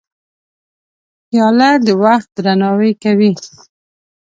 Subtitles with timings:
[1.27, 3.31] پیاله د وخت درناوی کوي.